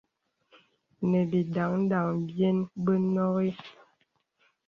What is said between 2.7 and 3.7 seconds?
bə nɔghi.